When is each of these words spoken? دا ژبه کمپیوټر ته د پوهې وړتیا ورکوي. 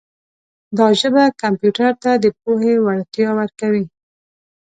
دا 0.77 0.87
ژبه 0.99 1.23
کمپیوټر 1.41 1.91
ته 2.03 2.11
د 2.23 2.25
پوهې 2.41 2.73
وړتیا 2.85 3.29
ورکوي. 3.39 3.85